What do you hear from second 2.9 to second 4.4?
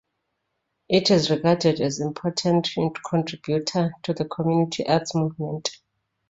contributor to the